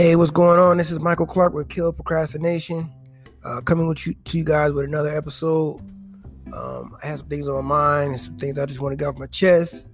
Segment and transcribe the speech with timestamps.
[0.00, 0.78] Hey, what's going on?
[0.78, 2.90] This is Michael Clark with Kill Procrastination,
[3.44, 5.76] uh, coming with you to you guys with another episode.
[6.54, 8.96] Um, I have some things on my mind and some things I just want to
[8.96, 9.86] get off my chest.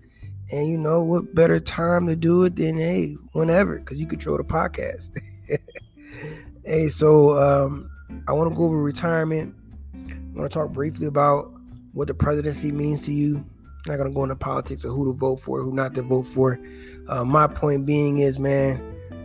[0.53, 4.37] And you know what better time to do it than hey, whenever, because you control
[4.37, 5.11] the podcast.
[6.65, 7.91] hey, so um,
[8.29, 9.57] I want to go over retirement.
[9.93, 11.53] I want to talk briefly about
[11.95, 13.39] what the presidency means to you.
[13.39, 16.29] I'm not gonna go into politics of who to vote for, who not to vote
[16.29, 16.61] for.
[17.09, 18.81] Uh, my point being is, man,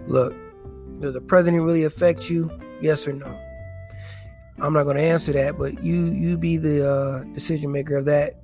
[0.07, 0.35] look,
[1.01, 2.49] does the president really affect you?
[2.81, 3.39] Yes or no?
[4.59, 8.05] I'm not going to answer that, but you you be the uh, decision maker of
[8.05, 8.35] that.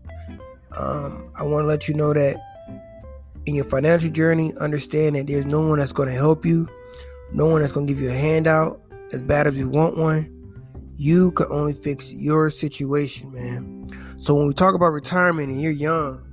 [0.75, 2.37] Um, I want to let you know that
[3.45, 6.67] in your financial journey, understand that there's no one that's going to help you,
[7.31, 8.81] no one that's going to give you a handout
[9.13, 10.33] as bad as you want one.
[10.97, 13.89] You can only fix your situation, man.
[14.17, 16.23] So when we talk about retirement and you're young,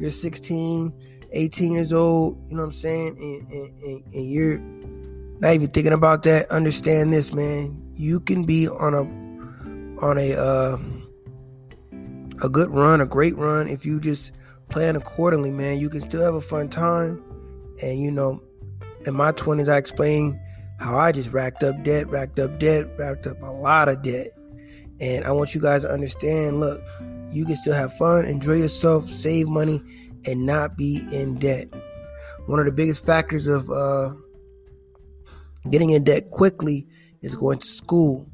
[0.00, 0.92] you're 16,
[1.32, 4.58] 18 years old, you know what I'm saying, and, and, and, and you're
[5.40, 7.76] not even thinking about that, understand this, man.
[7.94, 9.02] You can be on a
[10.04, 10.78] on a uh,
[12.42, 14.32] a good run, a great run, if you just
[14.68, 15.78] plan accordingly, man.
[15.78, 17.22] You can still have a fun time.
[17.82, 18.42] And you know,
[19.06, 20.38] in my twenties, I explained
[20.78, 24.28] how I just racked up debt, racked up debt, racked up a lot of debt.
[25.00, 26.60] And I want you guys to understand.
[26.60, 26.82] Look,
[27.32, 29.82] you can still have fun, enjoy yourself, save money,
[30.26, 31.68] and not be in debt.
[32.46, 34.14] One of the biggest factors of uh,
[35.68, 36.86] Getting in debt quickly
[37.20, 38.26] is going to school.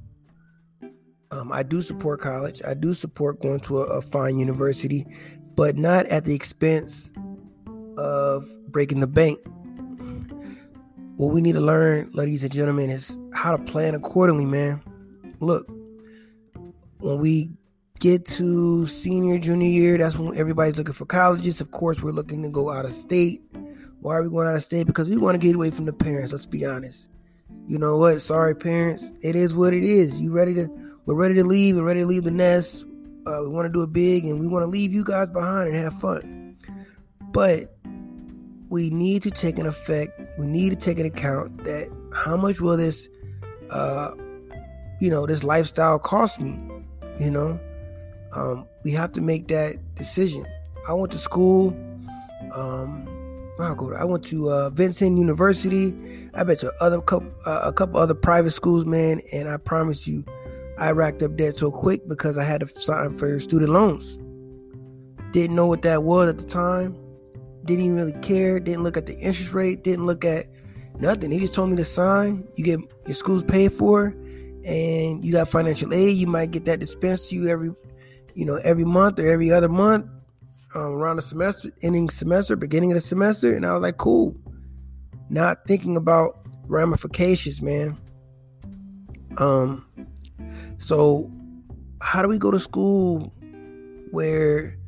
[1.32, 2.62] Um, I do support college.
[2.64, 5.06] I do support going to a, a fine university,
[5.56, 7.10] but not at the expense
[7.98, 9.40] of breaking the bank.
[11.16, 14.80] What we need to learn, ladies and gentlemen, is how to plan accordingly, man.
[15.40, 15.68] Look,
[16.98, 17.50] when we
[17.98, 21.60] get to senior, junior year, that's when everybody's looking for colleges.
[21.60, 23.42] Of course, we're looking to go out of state.
[24.00, 24.86] Why are we going out of state?
[24.86, 26.30] Because we want to get away from the parents.
[26.30, 27.08] Let's be honest
[27.68, 28.20] you know what?
[28.20, 29.12] Sorry, parents.
[29.22, 30.20] It is what it is.
[30.20, 30.68] You ready to?
[31.04, 31.76] We're ready to leave.
[31.76, 32.84] We're ready to leave the nest.
[33.26, 35.68] Uh, we want to do it big, and we want to leave you guys behind
[35.68, 36.56] and have fun.
[37.32, 37.76] But
[38.68, 40.38] we need to take an effect.
[40.38, 43.08] We need to take an account that how much will this,
[43.70, 44.12] uh,
[45.00, 46.58] you know, this lifestyle cost me?
[47.18, 47.60] You know,
[48.32, 50.46] um, we have to make that decision.
[50.88, 51.76] I went to school.
[52.52, 53.15] Um,
[53.58, 55.94] I go to, I went to uh, Vincennes University.
[56.34, 59.20] I bet you other couple, uh, a couple other private schools, man.
[59.32, 60.24] And I promise you,
[60.78, 64.18] I racked up debt so quick because I had to sign for student loans.
[65.32, 66.98] Didn't know what that was at the time.
[67.64, 68.60] Didn't even really care.
[68.60, 69.82] Didn't look at the interest rate.
[69.82, 70.46] Didn't look at
[70.98, 71.30] nothing.
[71.30, 72.46] He just told me to sign.
[72.56, 74.14] You get your school's paid for,
[74.64, 76.16] and you got financial aid.
[76.16, 77.72] You might get that dispensed to you every,
[78.34, 80.06] you know, every month or every other month
[80.74, 84.36] um, around the semester, ending semester, beginning of the semester, and I was like, cool.
[85.28, 87.98] Not thinking about ramifications, man.
[89.38, 89.86] Um,
[90.78, 91.30] so
[92.00, 93.32] how do we go to school
[94.10, 94.78] where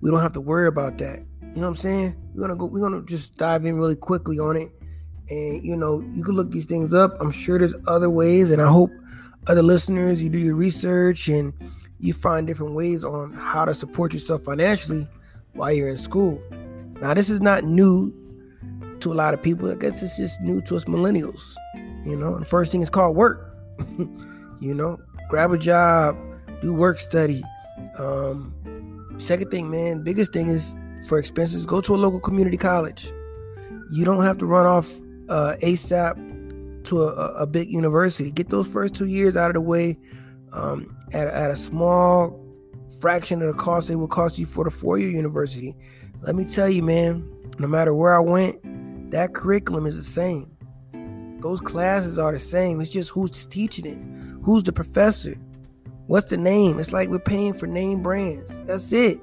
[0.00, 1.24] we don't have to worry about that?
[1.40, 2.16] You know what I'm saying?
[2.34, 2.66] We're gonna go.
[2.66, 4.70] We're gonna just dive in really quickly on it,
[5.30, 7.16] and you know, you can look these things up.
[7.20, 8.90] I'm sure there's other ways, and I hope
[9.48, 11.52] other listeners, you do your research and
[12.00, 15.06] you find different ways on how to support yourself financially
[15.52, 16.40] while you're in school.
[17.00, 18.12] Now, this is not new
[19.00, 19.70] to a lot of people.
[19.70, 21.54] I guess it's just new to us millennials.
[22.04, 23.56] You know, the first thing is called work.
[24.60, 24.98] you know,
[25.28, 26.16] grab a job,
[26.60, 27.42] do work study.
[27.98, 28.54] Um,
[29.18, 30.74] second thing, man, biggest thing is
[31.06, 33.12] for expenses, go to a local community college.
[33.90, 34.90] You don't have to run off
[35.28, 38.30] uh, ASAP to a, a, big university.
[38.30, 39.98] Get those first two years out of the way
[40.52, 42.44] um, at, at a small
[43.00, 45.74] fraction of the cost it would cost you for the four year university.
[46.22, 47.28] Let me tell you, man,
[47.58, 50.50] no matter where I went, that curriculum is the same.
[51.40, 52.80] Those classes are the same.
[52.80, 53.98] It's just who's teaching it,
[54.42, 55.36] who's the professor,
[56.06, 56.78] what's the name.
[56.78, 58.60] It's like we're paying for name brands.
[58.62, 59.20] That's it.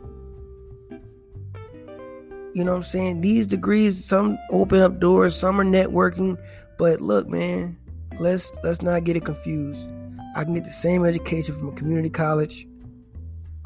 [2.53, 3.19] You know what I'm saying?
[3.19, 6.37] These degrees, some open up doors, some are networking.
[6.77, 7.77] But look, man,
[8.17, 9.89] let's let's not get it confused.
[10.35, 12.67] I can get the same education from a community college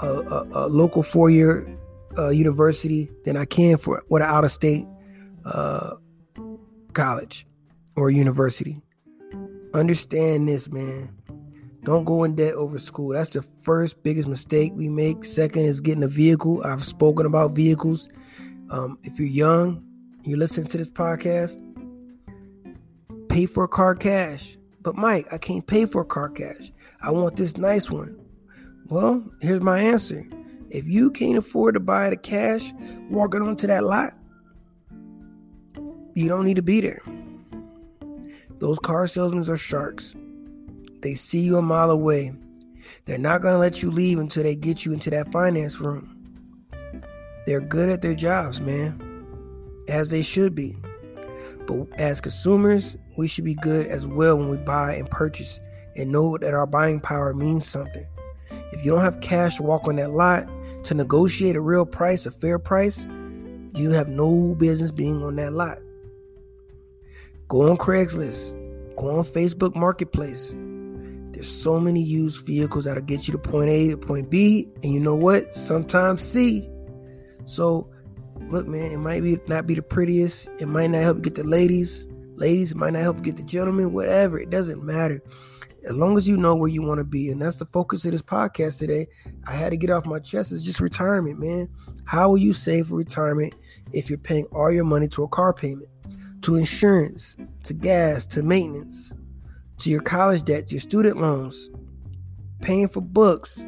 [0.01, 1.67] a, a, a local four year
[2.17, 4.87] uh, university than I can for what an out of state
[5.45, 5.95] uh,
[6.93, 7.45] college
[7.95, 8.81] or university.
[9.73, 11.15] Understand this, man.
[11.83, 13.13] Don't go in debt over school.
[13.13, 15.23] That's the first biggest mistake we make.
[15.23, 16.61] Second is getting a vehicle.
[16.63, 18.09] I've spoken about vehicles.
[18.69, 19.83] Um, if you're young,
[20.23, 21.57] you're listening to this podcast,
[23.29, 24.57] pay for a car cash.
[24.89, 26.71] But Mike, I can't pay for a car cash.
[26.99, 28.19] I want this nice one.
[28.87, 30.25] Well, here's my answer.
[30.71, 32.73] If you can't afford to buy the cash
[33.11, 34.13] walking onto that lot,
[36.15, 37.03] you don't need to be there.
[38.57, 40.15] Those car salesmen are sharks.
[41.01, 42.33] They see you a mile away.
[43.05, 46.17] They're not going to let you leave until they get you into that finance room.
[47.45, 48.99] They're good at their jobs, man,
[49.87, 50.75] as they should be.
[51.69, 55.59] But as consumers, we should be good as well when we buy and purchase
[55.95, 58.07] and know that our buying power means something.
[58.71, 60.49] If you don't have cash to walk on that lot
[60.85, 63.05] to negotiate a real price, a fair price,
[63.75, 65.77] you have no business being on that lot.
[67.49, 68.49] Go on Craigslist,
[68.95, 70.55] go on Facebook Marketplace.
[71.33, 74.91] There's so many used vehicles that'll get you to point A to point B, and
[74.91, 75.53] you know what?
[75.53, 76.67] Sometimes C.
[77.45, 77.91] So,
[78.49, 80.49] look, man, it might be not be the prettiest.
[80.59, 82.05] It might not help you get the ladies.
[82.35, 83.91] Ladies, it might not help get the gentlemen.
[83.91, 85.21] Whatever, it doesn't matter
[85.85, 88.11] as long as you know where you want to be and that's the focus of
[88.11, 89.07] this podcast today
[89.47, 91.69] i had to get off my chest is just retirement man
[92.05, 93.55] how will you save for retirement
[93.93, 95.89] if you're paying all your money to a car payment
[96.41, 99.13] to insurance to gas to maintenance
[99.77, 101.69] to your college debt to your student loans
[102.61, 103.65] paying for books you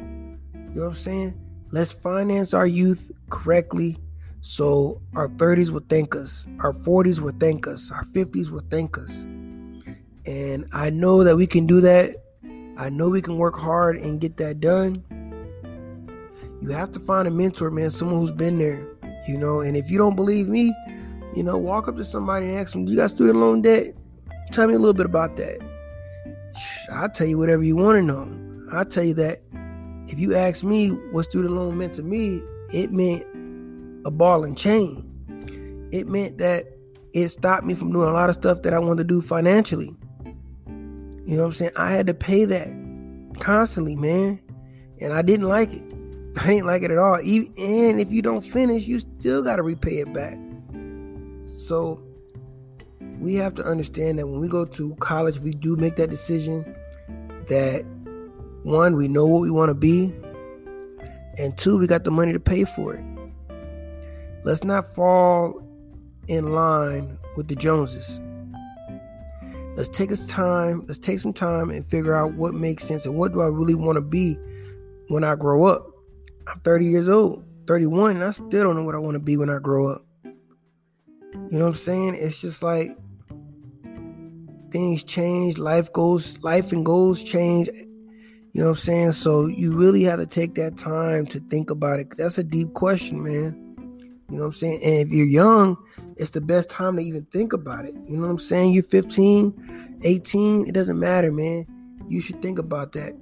[0.74, 1.38] know what i'm saying
[1.70, 3.96] let's finance our youth correctly
[4.42, 8.98] so our 30s will thank us our 40s will thank us our 50s will thank
[8.98, 9.24] us
[10.26, 12.16] and I know that we can do that.
[12.78, 15.04] I know we can work hard and get that done.
[16.60, 18.86] You have to find a mentor, man, someone who's been there,
[19.26, 19.60] you know.
[19.60, 20.72] And if you don't believe me,
[21.34, 23.94] you know, walk up to somebody and ask them, Do you got student loan debt?
[24.52, 25.58] Tell me a little bit about that.
[26.92, 28.30] I'll tell you whatever you want to know.
[28.72, 29.40] I'll tell you that
[30.06, 32.42] if you ask me what student loan meant to me,
[32.72, 33.26] it meant
[34.04, 35.08] a ball and chain.
[35.92, 36.66] It meant that
[37.12, 39.94] it stopped me from doing a lot of stuff that I wanted to do financially.
[40.24, 41.72] You know what I'm saying?
[41.76, 42.68] I had to pay that
[43.38, 44.40] constantly, man.
[45.00, 45.94] And I didn't like it.
[46.42, 47.20] I didn't like it at all.
[47.22, 50.38] Even, and if you don't finish, you still got to repay it back.
[51.56, 52.02] So
[53.20, 56.64] we have to understand that when we go to college, we do make that decision
[57.48, 57.84] that
[58.62, 60.14] one, we know what we want to be,
[61.38, 63.04] and two, we got the money to pay for it.
[64.44, 65.62] Let's not fall
[66.26, 68.20] in line with the Joneses.
[69.76, 70.84] Let's take us time.
[70.86, 73.74] Let's take some time and figure out what makes sense and what do I really
[73.74, 74.36] want to be
[75.08, 75.86] when I grow up.
[76.46, 79.36] I'm 30 years old, 31, and I still don't know what I want to be
[79.36, 80.04] when I grow up.
[80.24, 82.16] You know what I'm saying?
[82.16, 82.96] It's just like
[84.70, 87.68] things change, life goes, life and goals change.
[87.68, 89.12] You know what I'm saying?
[89.12, 92.16] So you really have to take that time to think about it.
[92.16, 93.61] That's a deep question, man.
[94.32, 94.82] You know what I'm saying?
[94.82, 95.76] And if you're young,
[96.16, 97.92] it's the best time to even think about it.
[98.08, 98.72] You know what I'm saying?
[98.72, 101.66] You're 15, 18, it doesn't matter, man.
[102.08, 103.14] You should think about that.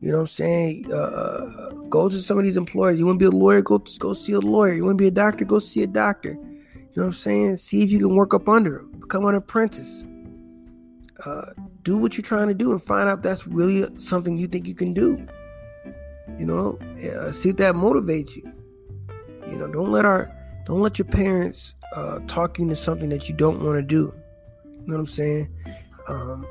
[0.00, 0.90] You know what I'm saying?
[0.90, 2.98] Uh, uh go to some of these employers.
[2.98, 3.60] You want to be a lawyer?
[3.60, 4.72] Go go see a lawyer.
[4.72, 5.44] You want to be a doctor?
[5.44, 6.30] Go see a doctor.
[6.30, 7.56] You know what I'm saying?
[7.56, 8.92] See if you can work up under them.
[8.98, 10.06] Become an apprentice.
[11.26, 14.46] Uh, do what you're trying to do and find out if that's really something you
[14.46, 15.26] think you can do.
[16.38, 18.50] You know, uh, see if that motivates you.
[19.46, 20.32] You know, don't let our
[20.66, 24.12] don't let your parents uh, talk you into something that you don't want to do.
[24.64, 25.48] You know what I'm saying?
[26.08, 26.46] Um,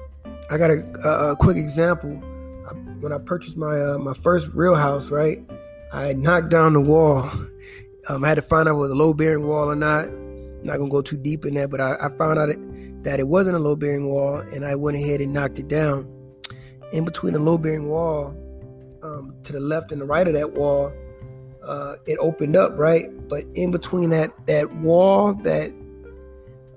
[0.49, 2.11] I got a, a, quick example.
[3.01, 5.39] When I purchased my uh, my first real house, right?
[5.91, 7.29] I knocked down the wall.
[8.07, 10.05] Um, I had to find out was a low bearing wall or not.
[10.05, 13.19] I'm not gonna go too deep in that, but I, I found out it, that
[13.19, 16.07] it wasn't a low bearing wall, and I went ahead and knocked it down.
[16.91, 18.27] In between the low bearing wall,
[19.01, 20.93] um, to the left and the right of that wall,
[21.65, 23.09] uh, it opened up, right?
[23.27, 25.73] But in between that that wall, that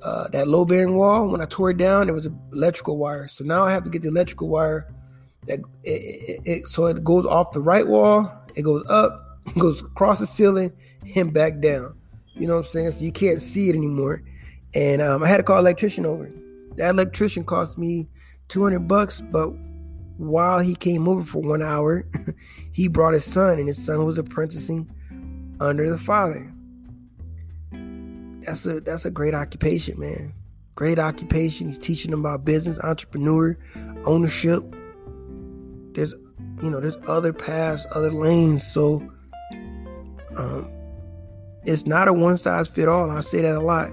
[0.03, 3.29] uh, that low bearing wall, when I tore it down, there was an electrical wire.
[3.29, 4.93] So now I have to get the electrical wire.
[5.47, 9.59] That it, it, it, so it goes off the right wall, it goes up, it
[9.59, 10.73] goes across the ceiling,
[11.15, 11.95] and back down.
[12.35, 12.91] You know what I'm saying?
[12.93, 14.23] So you can't see it anymore.
[14.75, 16.31] And um, I had to call electrician over.
[16.77, 18.07] That electrician cost me
[18.49, 19.53] 200 bucks, but
[20.19, 22.05] while he came over for one hour,
[22.73, 24.91] he brought his son, and his son was apprenticing
[25.61, 26.53] under the father.
[28.41, 30.35] That's a that's a great occupation, man.
[30.75, 31.69] Great occupation.
[31.69, 33.59] He's teaching them about business, entrepreneur,
[34.05, 34.65] ownership.
[35.93, 36.15] There's
[36.63, 38.67] you know, there's other paths, other lanes.
[38.67, 39.07] So
[40.37, 40.71] um
[41.65, 43.11] it's not a one size fit all.
[43.11, 43.91] I say that a lot.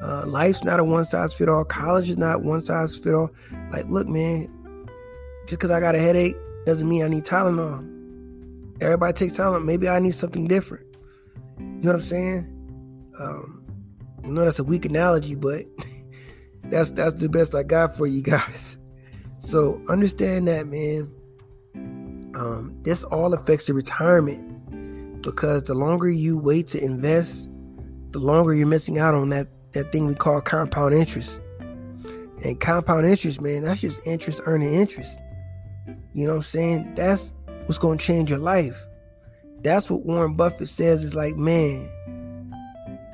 [0.00, 1.64] Uh, life's not a one size fit all.
[1.64, 3.30] College is not one size fit all.
[3.70, 4.48] Like, look, man,
[5.46, 7.88] just because I got a headache doesn't mean I need Tylenol.
[8.80, 9.64] Everybody takes Tylenol.
[9.64, 10.86] Maybe I need something different.
[11.58, 13.10] You know what I'm saying?
[13.18, 13.64] Um,
[14.24, 15.64] I know that's a weak analogy, but
[16.64, 18.76] that's that's the best I got for you guys.
[19.44, 21.10] So understand that, man.
[22.36, 27.50] Um, this all affects the retirement because the longer you wait to invest,
[28.12, 31.42] the longer you're missing out on that that thing we call compound interest.
[32.44, 35.18] And compound interest, man, that's just interest earning interest.
[36.14, 36.94] You know what I'm saying?
[36.94, 37.32] That's
[37.66, 38.84] what's going to change your life.
[39.62, 41.88] That's what Warren Buffett says is like, man,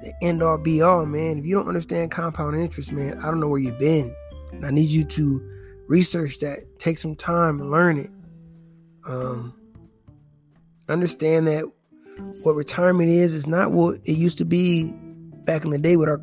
[0.02, 1.38] the end all be all, man.
[1.38, 4.14] If you don't understand compound interest, man, I don't know where you've been.
[4.52, 5.50] And I need you to
[5.88, 8.10] research that, take some time learn it.
[9.06, 9.54] Um,
[10.88, 11.64] understand that
[12.42, 14.92] what retirement is is not what it used to be
[15.44, 16.20] back in the day with our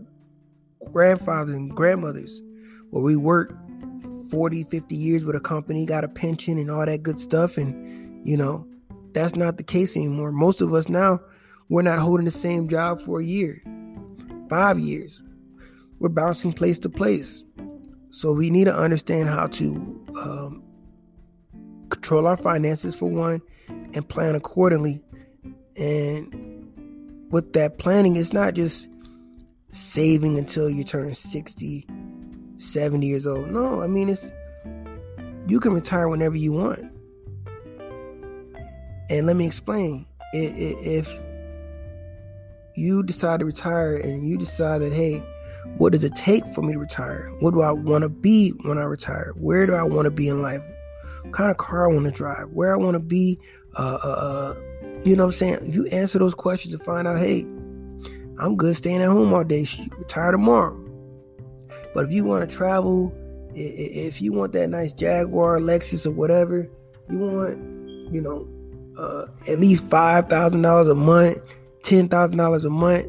[0.91, 2.41] grandfathers and grandmothers,
[2.89, 3.53] where we worked
[4.29, 7.57] 40, 50 years with a company, got a pension and all that good stuff.
[7.57, 8.67] And, you know,
[9.13, 10.31] that's not the case anymore.
[10.31, 11.19] Most of us now,
[11.69, 13.61] we're not holding the same job for a year,
[14.49, 15.21] five years.
[15.99, 17.43] We're bouncing place to place.
[18.11, 20.63] So we need to understand how to um,
[21.89, 23.41] control our finances for one
[23.93, 25.01] and plan accordingly.
[25.75, 26.65] And
[27.31, 28.87] with that planning, it's not just
[29.71, 31.87] saving until you turn 60,
[32.57, 33.51] 70 years old.
[33.51, 34.31] No, I mean, it's
[35.47, 36.91] you can retire whenever you want.
[39.09, 40.05] And let me explain.
[40.33, 41.09] If
[42.75, 45.23] you decide to retire and you decide that, hey,
[45.77, 47.31] what does it take for me to retire?
[47.39, 49.33] What do I want to be when I retire?
[49.35, 50.61] Where do I want to be in life?
[51.23, 52.49] What kind of car I want to drive?
[52.49, 53.39] Where I want to be?
[53.77, 54.53] Uh, uh, uh,
[55.03, 55.57] you know what I'm saying?
[55.67, 57.41] If you answer those questions and find out, hey,
[58.39, 60.84] I'm good staying at home all day, retire tomorrow.
[61.95, 63.11] But if you want to travel,
[63.55, 66.69] if you want that nice Jaguar, Lexus, or whatever,
[67.09, 68.47] you want, you know,
[68.99, 71.39] uh, at least five thousand dollars a month,
[71.81, 73.07] ten thousand dollars a month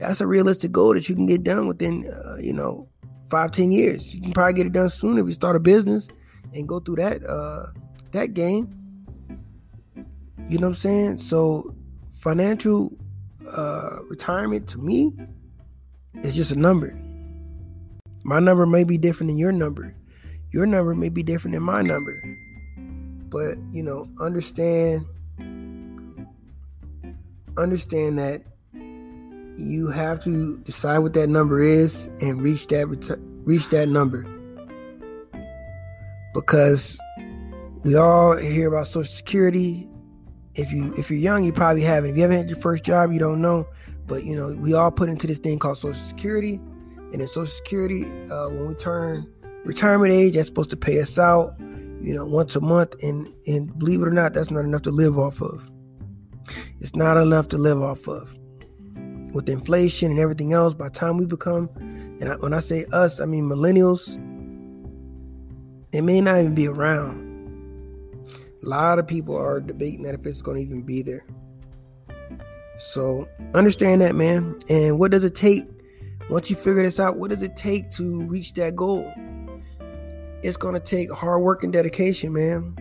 [0.00, 2.88] that's a realistic goal that you can get done within, uh, you know,
[3.28, 4.14] five ten years.
[4.14, 6.08] You can probably get it done sooner if you start a business
[6.54, 7.66] and go through that uh,
[8.12, 8.74] that game.
[10.48, 11.18] You know what I'm saying?
[11.18, 11.76] So
[12.14, 12.92] financial
[13.46, 15.12] uh, retirement to me
[16.22, 16.98] is just a number.
[18.22, 19.94] My number may be different than your number.
[20.52, 22.22] Your number may be different than my number.
[23.28, 25.06] But, you know, understand
[27.56, 28.42] understand that
[29.56, 32.86] you have to decide what that number is and reach that
[33.44, 34.26] reach that number.
[36.34, 36.98] Because
[37.84, 39.86] we all hear about social security.
[40.54, 42.10] If you if you're young you probably haven't.
[42.10, 43.66] If you haven't had your first job you don't know.
[44.06, 46.60] But you know we all put into this thing called social security
[47.12, 49.26] and in social security uh, when we turn
[49.64, 51.54] retirement age that's supposed to pay us out
[52.00, 54.90] you know once a month and and believe it or not that's not enough to
[54.90, 55.68] live off of
[56.80, 58.34] it's not enough to live off of
[59.32, 61.68] with inflation and everything else, by the time we become,
[62.20, 64.14] and I, when I say us, I mean millennials,
[65.92, 67.28] it may not even be around.
[68.62, 71.24] A lot of people are debating that if it's going to even be there.
[72.78, 74.56] So understand that, man.
[74.68, 75.64] And what does it take
[76.30, 77.18] once you figure this out?
[77.18, 79.12] What does it take to reach that goal?
[80.42, 82.76] It's going to take hard work and dedication, man.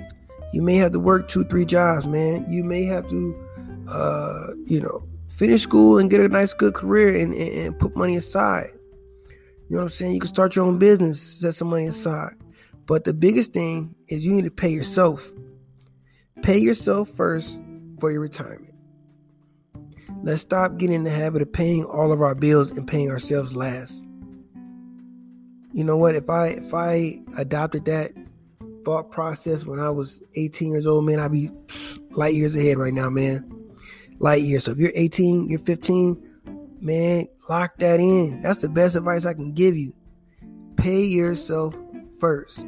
[0.53, 2.45] You may have to work two, three jobs, man.
[2.49, 3.35] You may have to,
[3.89, 5.05] uh, you know,
[5.39, 8.67] finish school and get a nice good career and, and, and, put money aside
[9.69, 12.33] you know what i'm saying you can start your own business set some money aside
[12.85, 15.31] but the biggest thing is you need to pay yourself
[16.41, 17.57] pay yourself first
[18.01, 18.68] for your retirement
[20.23, 23.55] let's stop getting in the habit of paying all of our bills and paying ourselves
[23.55, 24.05] last
[25.73, 28.11] you know what if i if i adopted that
[28.85, 31.49] thought process when i was 18 years old man i'd be
[32.11, 33.49] light years ahead right now man
[34.19, 34.65] light years.
[34.65, 36.21] So if you're 18, you're 15,
[36.81, 38.41] man, lock that in.
[38.41, 39.93] That's the best advice I can give you.
[40.75, 41.73] Pay yourself
[42.19, 42.65] first.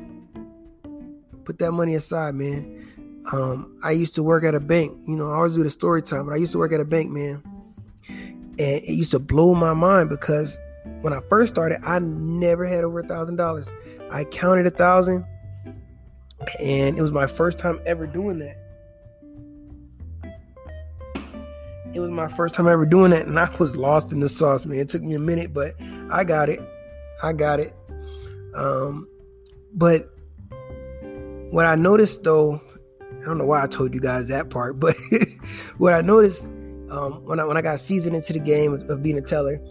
[1.45, 2.90] Put that money aside, man.
[3.31, 4.91] Um, I used to work at a bank.
[5.07, 6.85] You know, I always do the story time, but I used to work at a
[6.85, 7.43] bank, man.
[8.07, 10.57] And it used to blow my mind because
[11.01, 13.69] when I first started, I never had over a thousand dollars.
[14.11, 15.25] I counted a thousand,
[16.59, 18.57] and it was my first time ever doing that.
[21.93, 24.65] It was my first time ever doing that, and I was lost in the sauce,
[24.65, 24.79] man.
[24.79, 25.73] It took me a minute, but
[26.09, 26.61] I got it.
[27.21, 27.75] I got it.
[28.55, 29.07] Um,
[29.73, 30.09] but
[31.51, 32.61] what I noticed though,
[33.21, 34.95] I don't know why I told you guys that part, but
[35.77, 36.45] what I noticed
[36.89, 39.61] um, when I when I got seasoned into the game of, of, being a teller,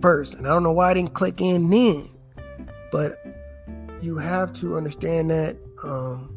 [0.00, 0.34] first.
[0.34, 2.08] And I don't know why I didn't click in then,
[2.92, 3.16] but
[4.00, 5.56] you have to understand that.
[5.82, 6.36] Um,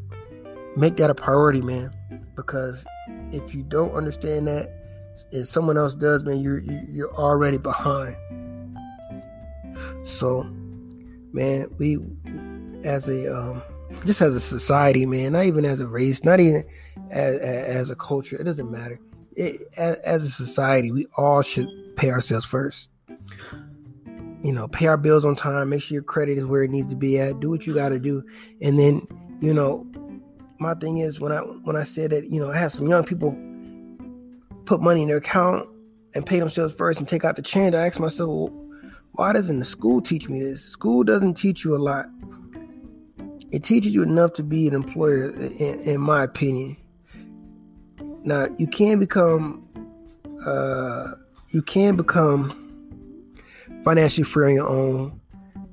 [0.75, 1.91] make that a priority, man.
[2.35, 2.85] Because
[3.31, 4.71] if you don't understand that,
[5.31, 8.15] and someone else does, man, you're you're already behind.
[10.03, 10.43] So
[11.31, 11.99] man, we
[12.83, 13.61] as a um,
[14.05, 16.63] just as a society, man, not even as a race, not even
[17.11, 18.99] as, as a culture, it doesn't matter.
[19.35, 22.89] It, as, as a society, we all should pay ourselves first.
[24.43, 25.69] You know, pay our bills on time.
[25.69, 27.39] Make sure your credit is where it needs to be at.
[27.39, 28.23] Do what you got to do,
[28.61, 29.07] and then
[29.39, 29.85] you know,
[30.59, 33.03] my thing is when I when I said that you know I had some young
[33.03, 33.37] people
[34.65, 35.67] put money in their account
[36.15, 37.75] and pay themselves first and take out the change.
[37.75, 38.63] I asked myself, well,
[39.13, 40.63] why doesn't the school teach me this?
[40.63, 42.05] School doesn't teach you a lot.
[43.51, 46.77] It teaches you enough to be an employer, in, in my opinion.
[48.23, 49.67] Now you can become,
[50.45, 51.11] uh,
[51.49, 52.72] you can become
[53.83, 55.19] financially free on your own.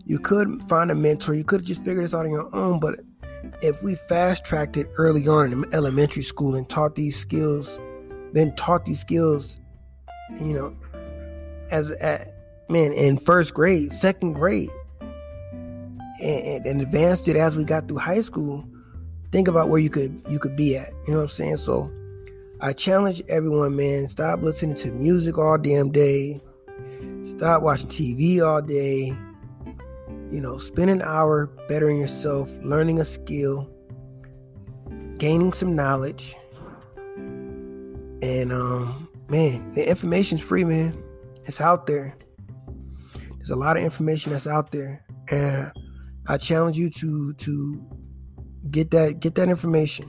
[0.05, 1.35] You could find a mentor.
[1.35, 2.81] You could just figure this out on your own.
[2.81, 3.01] But
[3.63, 7.79] if we fast tracked it early on in elementary school and taught these skills,
[8.33, 9.59] then taught these skills,
[10.41, 10.77] you know,
[11.71, 12.29] as at,
[12.69, 14.71] man, in first grade, second grade,
[16.23, 18.65] and, and advanced it as we got through high school,
[19.33, 20.93] think about where you could you could be at.
[21.07, 21.57] You know what I'm saying?
[21.59, 21.91] So
[22.61, 26.41] I challenge everyone, man, stop listening to music all damn day.
[27.23, 29.17] Stop watching TV all day.
[30.31, 33.69] You know, spend an hour bettering yourself, learning a skill,
[35.19, 36.37] gaining some knowledge.
[37.17, 41.03] And um, man, the information's free, man.
[41.45, 42.17] It's out there.
[43.37, 45.73] There's a lot of information that's out there, and
[46.27, 47.87] I challenge you to to
[48.71, 50.09] get that get that information.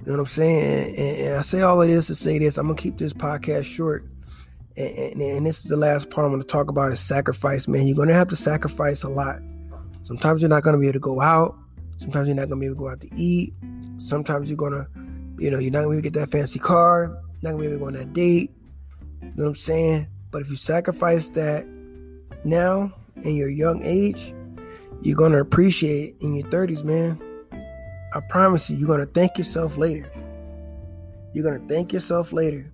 [0.00, 0.96] You know what I'm saying?
[0.96, 2.58] And, and, I say all of this to say this.
[2.58, 4.11] I'm gonna keep this podcast short,
[4.76, 7.68] and, and, this is the last part I'm gonna talk about is sacrifice.
[7.68, 9.38] Man, you're gonna have to sacrifice a lot.
[10.02, 11.56] Sometimes you're not gonna be able to go out.
[11.98, 13.54] Sometimes you're not gonna be able to go out to eat.
[13.98, 14.86] Sometimes you're gonna,
[15.38, 17.18] you know, you're not gonna to get that fancy car.
[17.40, 18.50] You're not gonna be able to go on that date.
[19.20, 20.08] You know what I'm saying?
[20.30, 21.66] But if you sacrifice that
[22.44, 24.34] now in your young age,
[25.02, 27.20] you're gonna appreciate in your 30s, man.
[28.14, 30.10] I promise you, you're gonna thank yourself later.
[31.32, 32.70] You're gonna thank yourself later.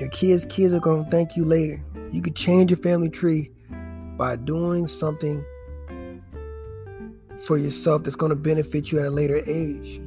[0.00, 1.82] Your kids' kids are gonna thank you later.
[2.10, 3.50] You could change your family tree
[4.16, 5.44] by doing something
[7.46, 10.00] for yourself that's gonna benefit you at a later age.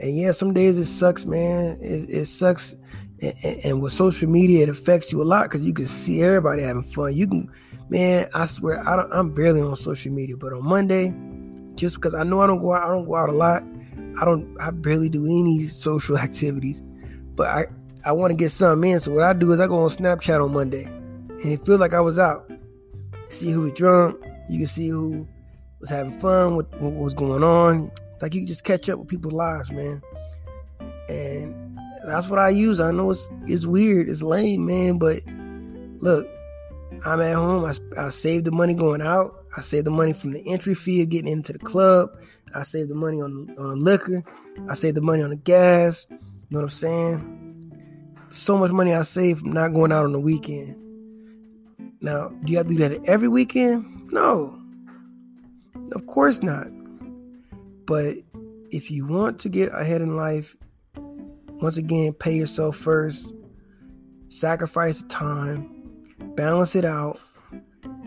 [0.00, 1.78] And yeah, some days it sucks, man.
[1.80, 2.74] It, it sucks
[3.22, 6.62] and, and, with social media, it affects you a lot because you can see everybody
[6.62, 7.14] having fun.
[7.14, 7.50] You can,
[7.88, 11.14] man, I swear, I don't, I'm barely on social media, but on Monday,
[11.76, 13.62] just because I know I don't go out, I don't go out a lot.
[14.20, 16.82] I don't, I barely do any social activities,
[17.34, 17.66] but I,
[18.06, 19.00] I want to get some in.
[19.00, 21.92] So what I do is I go on Snapchat on Monday, and it feels like
[21.92, 22.48] I was out.
[23.30, 24.24] See who was drunk.
[24.48, 25.26] You can see who
[25.80, 26.54] was having fun.
[26.54, 27.90] What, what was going on.
[28.22, 30.00] Like you can just catch up with people's lives, man.
[31.08, 32.78] And that's what I use.
[32.78, 35.22] I know it's it's weird, it's lame, man, but
[36.00, 36.28] look,
[37.04, 37.64] I'm at home.
[37.64, 39.44] I, I save the money going out.
[39.56, 42.10] I save the money from the entry fee of getting into the club.
[42.54, 44.22] I save the money on on the liquor.
[44.68, 46.06] I save the money on the gas.
[46.08, 46.18] You
[46.50, 47.35] know what I'm saying?
[48.30, 50.76] So much money I save from not going out on the weekend.
[52.00, 54.12] Now, do you have to do that every weekend?
[54.12, 54.58] No.
[55.92, 56.68] Of course not.
[57.86, 58.16] But
[58.70, 60.56] if you want to get ahead in life,
[61.60, 63.32] once again, pay yourself first,
[64.28, 65.70] sacrifice time,
[66.34, 67.18] balance it out,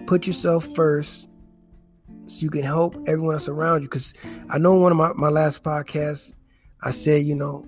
[0.05, 1.27] put yourself first
[2.27, 3.87] so you can help everyone else around you.
[3.87, 4.13] Because
[4.49, 6.31] I know one of my, my last podcasts,
[6.83, 7.65] I said, you know,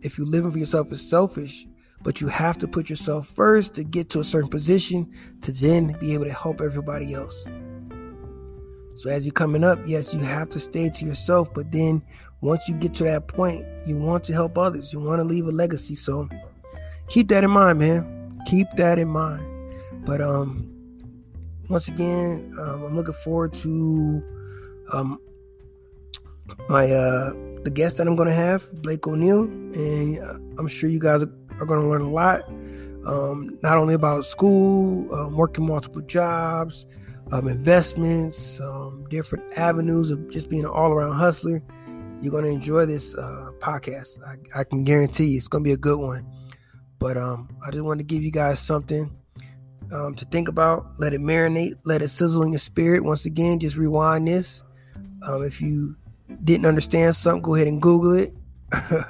[0.00, 1.66] if you're living for yourself, it's selfish,
[2.02, 5.10] but you have to put yourself first to get to a certain position
[5.42, 7.46] to then be able to help everybody else.
[8.94, 12.02] So as you're coming up, yes, you have to stay to yourself, but then
[12.40, 14.92] once you get to that point, you want to help others.
[14.92, 15.94] You want to leave a legacy.
[15.94, 16.28] So
[17.08, 18.40] keep that in mind, man.
[18.46, 19.46] Keep that in mind.
[20.04, 20.68] But um,
[21.68, 24.22] once again, um, I'm looking forward to
[24.92, 25.18] um
[26.68, 30.98] my uh the guest that I'm gonna have, Blake O'Neill, and uh, I'm sure you
[30.98, 32.48] guys are, are gonna learn a lot.
[33.06, 36.86] Um, not only about school, um, working multiple jobs,
[37.32, 41.62] um, investments, um, different avenues of just being an all-around hustler.
[42.20, 44.18] You're gonna enjoy this uh, podcast.
[44.24, 46.26] I, I, can guarantee you, it's gonna be a good one.
[46.98, 49.10] But um, I just wanted to give you guys something
[49.92, 50.92] um, to think about.
[50.98, 51.78] Let it marinate.
[51.84, 53.02] Let it sizzle in your spirit.
[53.02, 54.62] Once again, just rewind this.
[55.24, 55.96] If you
[56.44, 58.34] didn't understand something, go ahead and Google it.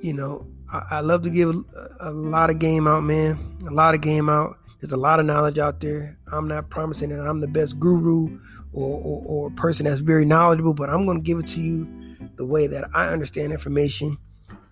[0.00, 3.38] you know, I, love to give a, a, lot of game out, man.
[3.66, 4.58] A lot of game out.
[4.80, 6.18] There's a lot of knowledge out there.
[6.30, 8.38] I'm not promising that I'm the best guru
[8.72, 11.88] or, or, or person that's very knowledgeable, but I'm going to give it to you
[12.36, 14.18] the way that I understand information.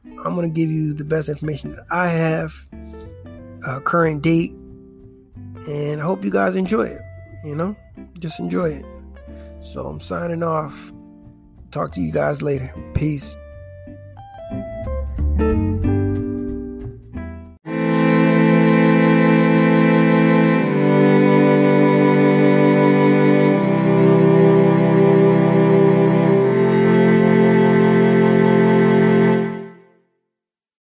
[0.05, 2.53] I'm going to give you the best information that I have,
[3.67, 4.53] uh, current date,
[5.67, 7.01] and I hope you guys enjoy it.
[7.45, 7.77] You know,
[8.19, 8.85] just enjoy it.
[9.61, 10.93] So I'm signing off.
[11.71, 12.73] Talk to you guys later.
[12.95, 13.35] Peace.